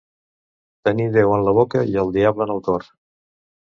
[0.89, 2.89] Tenir Déu en la boca i el diable en el cor.